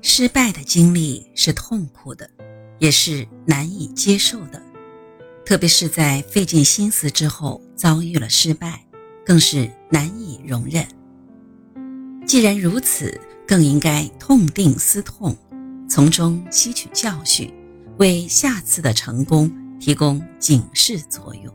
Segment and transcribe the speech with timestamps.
[0.00, 2.30] 失败的经历是痛苦的，
[2.78, 4.62] 也是难以接受的，
[5.44, 8.84] 特别是在费尽心思之后遭遇了失败，
[9.26, 10.86] 更是难以容忍。
[12.26, 15.36] 既然如此，更应该痛定思痛，
[15.88, 17.52] 从中吸取教训，
[17.98, 21.52] 为下次的成功提供警示作用。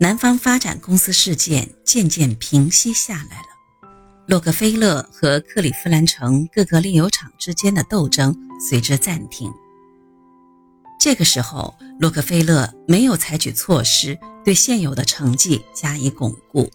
[0.00, 3.59] 南方发展公司事件渐渐平息下来了。
[4.30, 9.52] 洛克菲勒和克利夫兰城各个炼油厂之间的斗争随之暂停。
[11.00, 16.70] 这个时候，洛克菲勒没有采取措施对现有的成绩加以巩固，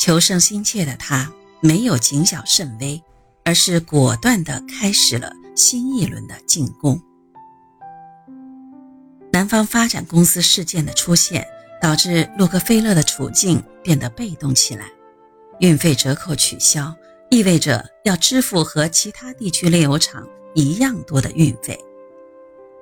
[0.00, 3.00] 求胜心切的他没有谨小慎微，
[3.44, 7.00] 而是果断地开始了新一轮的进攻。
[9.32, 11.46] 南方发展公司事件的出现，
[11.80, 14.86] 导致洛克菲勒的处境变得被动起来。
[15.60, 16.94] 运费折扣取消，
[17.30, 21.78] 意味着要支付和其他地区炼油厂一样多的运费，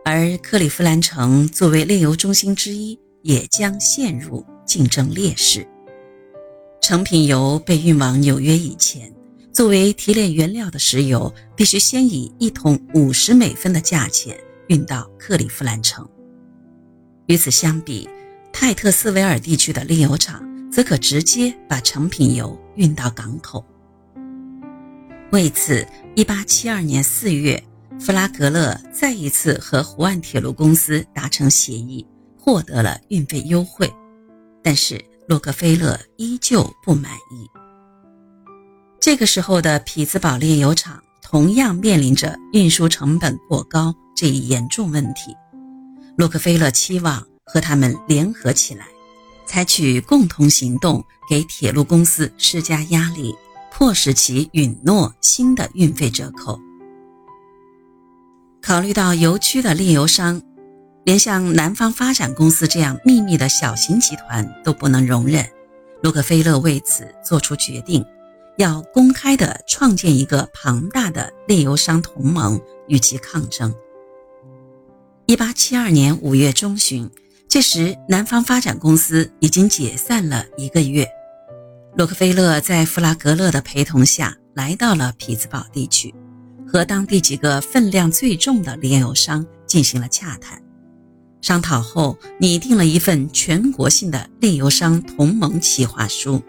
[0.05, 5.67] 而克利夫兰城作为炼油中心之一，也将陷入竞争劣势。
[6.81, 9.11] 成品油被运往纽约以前，
[9.53, 16.07] 作为提炼原料的石油必须先以一桶五十美分的价钱运到克利夫兰城。
[17.27, 18.07] 与此相比，
[18.53, 20.54] 泰特斯维尔地区的炼油厂。
[20.75, 23.65] 则可直接把成品油运到港口。
[25.31, 25.87] 为此
[26.17, 27.63] ，1872年4月，
[28.01, 32.05] 弗拉格勒再一次和湖岸铁路公司达成协议，
[32.37, 33.89] 获得了运费优惠。
[34.65, 37.49] 但是，洛克菲勒依旧不满意。
[39.01, 45.37] 这个时候的匹兹堡炼油厂同样面临着运输成本过高这一严重问题。
[46.17, 48.87] 洛克菲勒期望和他们联合起来。
[49.47, 53.35] 采取共同行动，给铁路公司施加压力，
[53.73, 56.59] 迫使其允诺新的运费折扣。
[58.63, 60.41] 考虑到油区的炼油商，
[61.05, 65.47] 连像南方发展公司这样秘密的小型集团都不能容忍，
[66.03, 68.05] 洛克菲勒为此做出决定，
[68.57, 73.75] 要公开地创建一个庞大的炼油商同盟与其抗争。
[75.27, 77.11] 一八七二年五月中旬。
[77.55, 81.09] 这时，南方发展公司已经解散了一个月。
[81.97, 86.13] 洛克菲勒在弗拉格勒的陪同下来到了匹兹堡地区，
[86.67, 90.61] 和当地几个分量最重的炼油商进行了洽谈。
[91.43, 96.43] 商讨后，拟定了一份全国性的炼油商同盟企划书，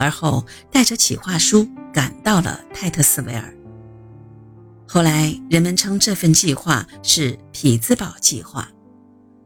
[0.00, 3.54] 而后带着企划书赶到了泰特斯维尔。
[4.88, 8.68] 后来，人们称这份计划是匹兹堡计划。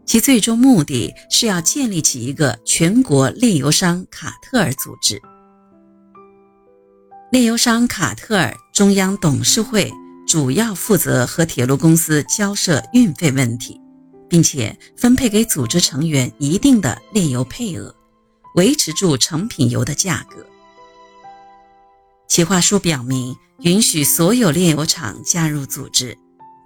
[0.07, 5.21] 其最终目的是要建立起一个全国炼油商卡特尔组织。
[7.33, 9.91] 炼油商卡特尔中央董事会
[10.27, 13.81] 主要负责和铁路公司交涉运费问题，
[14.29, 17.95] 并且分配给组织成员一定的炼油配额，
[18.55, 20.47] 维持住成品油的价格。
[22.29, 26.17] 企划书表明，允许所有炼油厂加入组织。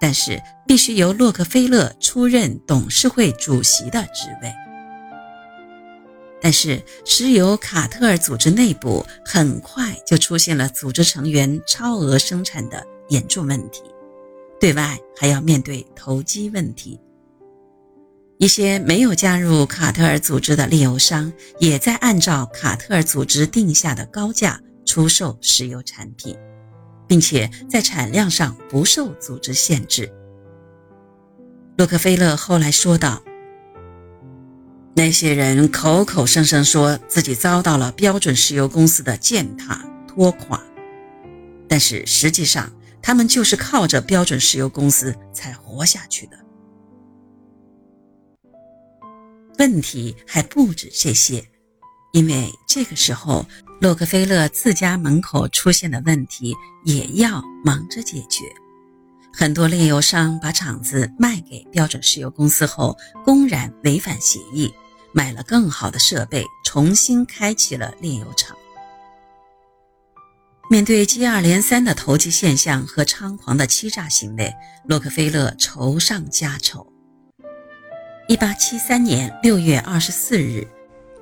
[0.01, 4.53] 但是必须由洛克菲勒出任董事会主席的职位。
[6.41, 13.83] 但是石油卡特尔组织内部很快就出现了组织成员超额生产的严重问题，
[14.61, 17.01] 对外还要面对投机问题。
[18.39, 26.39] 一些没有加入卡特尔组织的炼油商也在按照卡特尔组织定下的高价出售石油产品。
[27.09, 30.13] 并且在产量上不受组织限制。
[31.79, 33.23] 洛克菲勒后来说道
[34.95, 40.63] ：“那些人口口声声说自己遭到了标准石油公司的践踏拖垮，
[41.67, 42.71] 但是实际上
[43.01, 46.39] 他们就是靠着标准石油公司才活下去的。
[49.59, 51.45] 问题还不止这些，
[52.13, 53.47] 因为这个时候。”
[53.81, 58.45] 洛克菲勒自家门口出现的问题也要忙着解决。
[59.33, 64.75] 很多炼油商把厂子卖给标准石油公司后，公然违反协议，
[65.13, 68.57] 买了更好的设备，重新开启了炼油厂。
[70.69, 74.53] 面对接二连三的投机现象和猖狂的欺诈行为，
[74.87, 76.85] 洛克菲勒愁上加愁。
[78.27, 80.67] 一八七三年六月二十四日。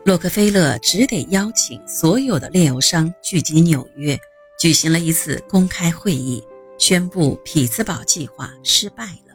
[0.07, 4.17] 洛克菲勒只得邀请所有的炼油商聚集纽约，
[4.57, 6.41] 举行了一次公开会议，
[6.79, 9.35] 宣布匹兹堡计划失败了。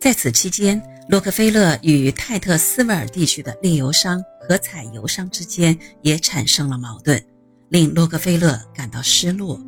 [0.00, 7.24] 在此期间，洛克菲勒与泰特斯维尔地区的炼油商和采油商之间也产生了矛盾，
[7.68, 9.60] 令洛克菲勒感到失落。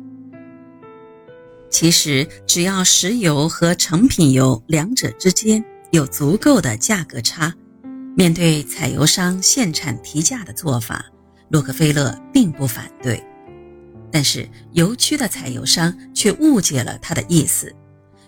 [1.69, 7.55] 其实，只要石油和成品油两者之间有足够的价格差，
[8.15, 11.05] 面对采油商限产提价的做法，
[11.49, 13.23] 洛克菲勒并不反对。
[14.11, 17.73] 但是，油区的采油商却误解了他的意思，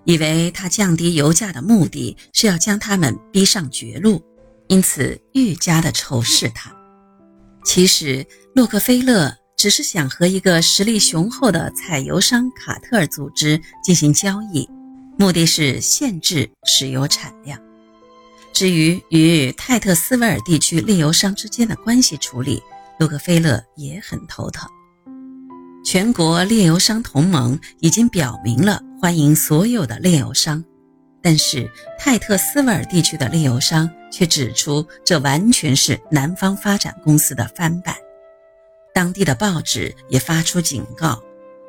[0.06, 4.21] 以为他降低油价的目的是要将他们逼上绝路，
[4.68, 6.71] 因此愈加的仇视他。
[7.65, 8.25] 其实，
[8.56, 9.35] 洛克菲勒。
[9.56, 14.68] 只是想和一个实力雄厚的采油商卡特尔组织进行交易，
[15.18, 17.57] 目的是限制石油产量。
[18.54, 22.62] 至于与泰特斯维尔地区炼油商之间的关系处理，
[23.00, 24.70] 洛克菲勒也很头疼。
[25.84, 30.64] 全国炼油商同盟已经表明了欢迎所有的炼油商，
[31.22, 31.70] 但是
[32.00, 37.96] 泰特斯维尔地区的炼油商却指出，这完全是南方发展公司的翻版。
[38.94, 41.20] 当地的报纸也发出警告，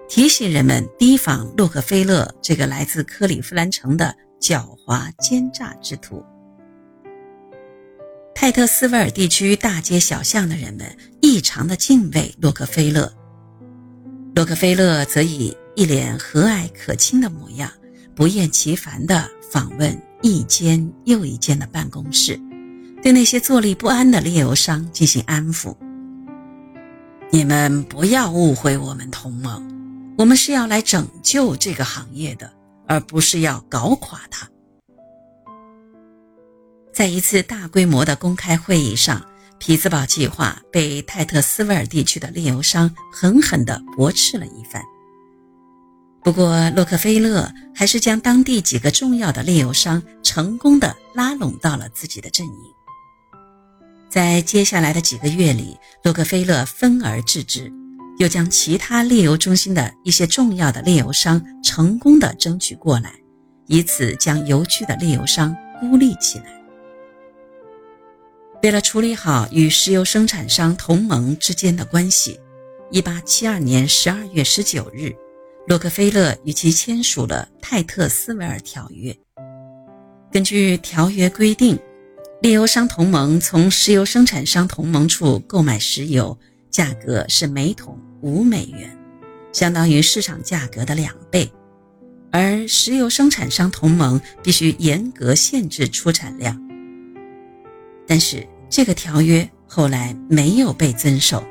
[0.06, 6.22] 提醒人们提防洛克菲勒这个来自克利夫兰城的狡猾奸诈之徒。
[8.34, 10.84] 泰特斯维尔地区大街小巷的人们
[11.22, 13.10] 异常的敬畏洛克菲勒，
[14.34, 17.70] 洛克菲勒则以一脸和蔼可亲的模样，
[18.14, 22.38] 不厌其烦地访问一间又一间的办公室，
[23.02, 25.74] 对那些坐立不安的炼油商进行安抚。
[27.30, 29.64] 你们不要误会我们同盟，
[30.18, 32.52] 我们是要来拯救这个行业的，
[32.86, 34.46] 而不是要搞垮它。
[36.94, 39.20] 在一次大规模的公开会议上，
[39.58, 44.80] 匹兹堡计划被泰特斯维尔地区的炼油商狠狠地驳斥了一番。
[46.22, 52.54] 不过，洛克菲勒还是将当地几个重要的炼油商成功地拉拢到了自己的阵营。
[54.08, 57.72] 在接下来的几个月里，洛克菲勒分而治之，
[58.18, 63.12] 又将其他炼油中心的一些重要的炼油商成功的争取过来，
[63.66, 66.63] 以此将油区的炼油商孤立起来。
[68.64, 72.40] 为了处理好与石油生产商同盟之间的关系
[72.92, 75.14] ，1872年12月19日，
[75.68, 79.14] 洛克菲勒与其签署了泰特斯维尔条约。
[80.32, 81.78] 根据条约规定。
[82.40, 86.38] 炼油商同盟从石油生产商同盟处购买石油，
[86.70, 88.98] 价格是每桶五美元，
[89.52, 91.50] 相当于市场价格的两倍。
[92.30, 96.58] 而石油生产商同盟必须严格限制出产量。
[98.06, 101.44] 但是这个条约后来没有被遵守，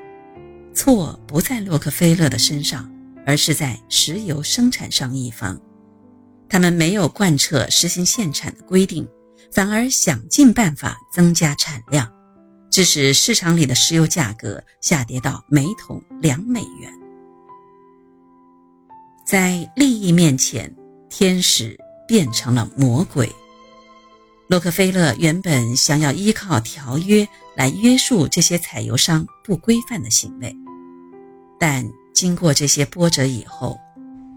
[0.73, 2.91] 错不在洛克菲勒的身上，
[3.25, 5.59] 而是在石油生产商一方，
[6.49, 9.07] 他们没有贯彻实行限产的规定。
[9.51, 12.11] 反而想尽办法增加产量，
[12.71, 16.91] 致使市场里的石油价格下跌到每桶两美元。
[19.27, 20.75] 在利益面前，
[21.07, 21.77] 天使
[22.07, 23.31] 变成了魔鬼。
[24.47, 30.55] 洛克菲勒原本想要依靠条约来约束这些采油商不规范的行为，
[31.59, 33.77] 但经过这些波折以后，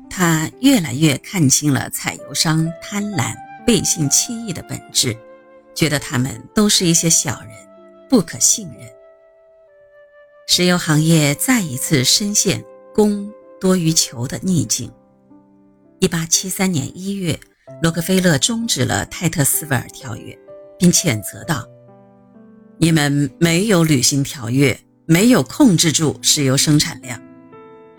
[0.08, 3.34] 他越来越看清了采油商贪婪。
[3.66, 5.18] 背信弃义的本质，
[5.74, 7.50] 觉得他们都是一些小人，
[8.08, 8.88] 不可信任。
[10.46, 12.64] 石油行业再一次深陷
[12.94, 13.28] 供
[13.60, 14.88] 多于求的逆境。
[15.98, 17.36] 一八七三年一月，
[17.82, 20.38] 洛克菲勒终止了泰特斯维尔条约，
[20.78, 21.66] 并谴责道
[22.78, 27.20] ：“你们没有履行条约，没有控制住石油生产量。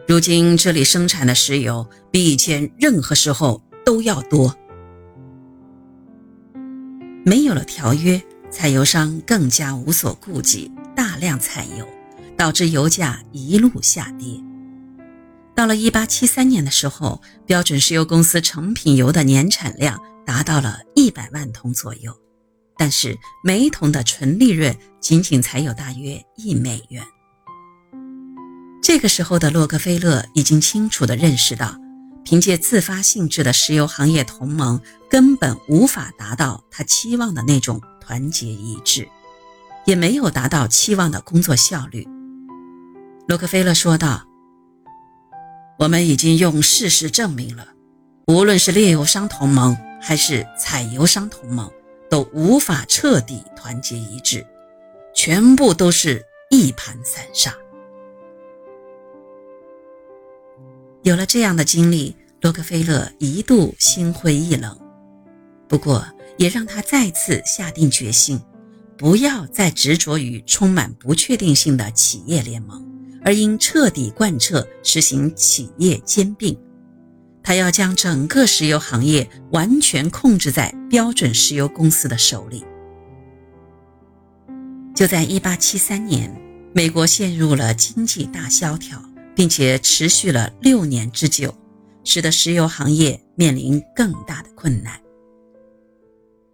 [0.08, 4.56] 如今这里生产的石油比以前任何时候都要多。”
[7.26, 11.86] 没有了条约，采油商更加无所顾忌，大量采油，
[12.38, 14.42] 导致油价一路下跌。
[15.58, 22.16] 到了1873年的时候，标准石油公司成品油的年产量达到了一百万桶左右，
[22.78, 27.04] 但是每桶的纯利润仅仅才有大约一美元。
[28.84, 31.76] 这个时候的洛克菲勒已经清楚地认识到。
[32.24, 39.08] 凭借自发性质的石油行业同盟，根本无法达到他期望的那种团结一致，
[39.86, 42.06] 也没有达到期望的工作效率。
[43.30, 44.28] 洛克菲勒说道
[45.78, 47.68] ：“我们已经用事实证明了，
[48.26, 51.72] 无论是炼油商同盟还是采油商同盟，
[52.10, 54.46] 都无法彻底团结一致，
[55.14, 57.54] 全部都是一盘散沙。”
[61.04, 64.78] 有了这样的经历，洛克菲勒一度心灰意冷。
[65.70, 66.04] 不过，
[66.38, 68.42] 也让他再次下定决心，
[68.98, 72.84] 不要再执着于充满不确定性的企业联盟，
[73.24, 76.58] 而应彻底贯彻实行企业兼并。
[77.44, 82.66] 他要将整个石油行业完全控制在标准石油公司的手里。
[84.94, 86.42] 就在1873年，
[86.74, 89.02] 美国陷入了经济大萧条，
[89.36, 91.54] 并且持续了六年之久，
[92.04, 95.00] 使得石油行业面临更大的困难。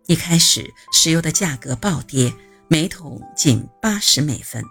[0.07, 2.33] 一开始，石油的价格暴跌，
[2.67, 4.63] 每桶仅八十美分，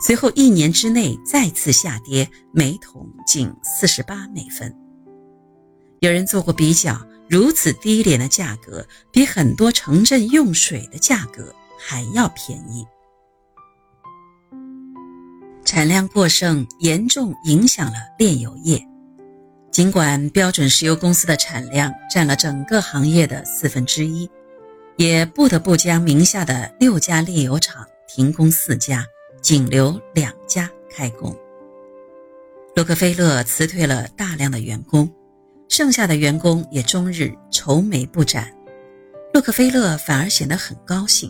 [0.00, 4.72] 随后一年之内再次下跌，每桶仅四十八美分。
[6.00, 12.86] 有人做过比较，如此低廉的价格，比很多城镇用水的价格还要便宜。
[15.64, 18.80] 产量过剩严重影响了炼油业，
[19.72, 24.30] 尽管标准石油公司的产量占了整个行业的四分之一，
[24.96, 29.06] 也不得不将名下的六家炼油厂停工四家，
[29.42, 31.36] 仅留两家开工。
[32.74, 35.10] 洛克菲勒辞退了大量的员工。
[35.68, 38.54] 剩下的员工也终日愁眉不展，
[39.34, 41.28] 洛克菲勒反而显得很高兴。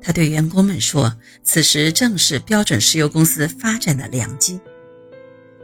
[0.00, 1.14] 他对员工们说
[1.44, 4.58] ：“此时正是标准石油公司发展的良机。”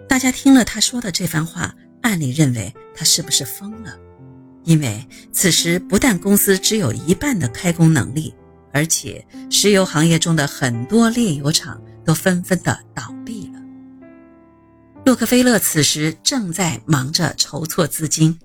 [0.07, 3.97] 大家听了他说的这番话，暗里认为他是不是疯了？
[4.65, 8.35] 因为此时不但公司只有一半的开工能力，
[8.73, 13.61] 而且石油行业中的很多炼油厂都纷纷的倒闭了。
[15.05, 18.39] 洛克菲勒此时正在忙着筹措资金，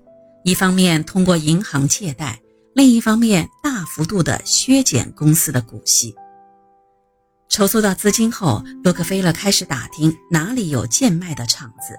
[0.44, 2.38] 一方面通过银行借贷，
[2.74, 6.14] 另一方面大幅度的削减公司的股息。
[7.48, 11.98] 筹措到资金后，洛克菲勒开始打听哪里有贱卖的厂子，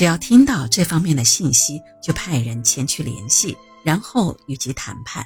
[0.00, 3.54] 只要听到这方面的信息，就派人前去联系，
[3.84, 5.22] 然后与其谈判，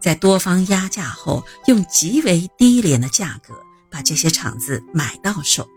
[0.00, 3.54] 在多方压价后，用极为低廉的价格
[3.92, 5.68] 把这些厂子买到手。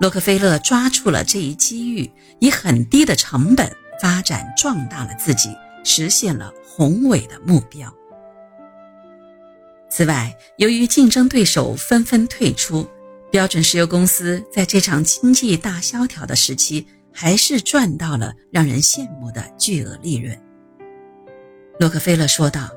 [0.00, 7.90] 洛克菲勒抓住了这一机遇，以很低的成本发展壮大了自己，实现了宏伟的目标。
[9.90, 12.86] 此外，由于竞争对手纷纷退出，
[13.32, 16.86] 标准石油公司在这场经济大萧条的时期，
[17.20, 20.40] 还是赚到了让人羡慕的巨额利润。
[21.80, 22.70] 洛克菲勒说道：“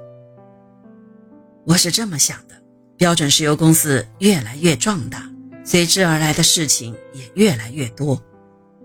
[1.63, 2.55] 我是这么想的，
[2.98, 5.29] 标准石油公司越来越壮大。”
[5.63, 8.19] 随之而来的事情也越来越多，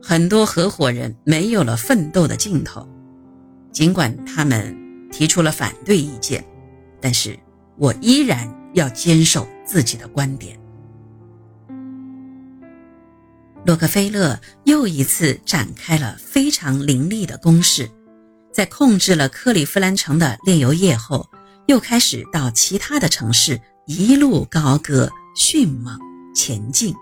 [0.02, 2.86] 很多合伙人没有了奋斗的劲头。
[3.72, 4.76] 尽管他们
[5.10, 6.44] 提出了反对意见，
[7.00, 7.34] 但是
[7.78, 10.60] 我依然要坚守自己的观点。
[13.66, 17.90] 洛克菲勒又一次展开了非常凌厉的攻势，
[18.54, 21.28] 在控制了克利夫兰城的炼油业后，
[21.66, 25.98] 又开始到其他的城市一路高歌迅猛。
[26.34, 26.94] 前进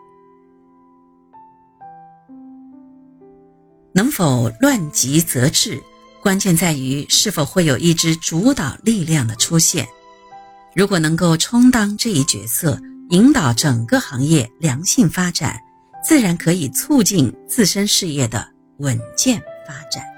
[3.92, 5.82] 能否乱极则治，
[6.22, 9.88] 关键在于是否会有一支主导力量的出现。
[10.72, 12.80] 如果能够充当这一角色，
[13.10, 15.58] 引导整个行业良性发展，
[16.04, 18.46] 自然可以促进自身事业的
[18.78, 20.13] 稳健发展。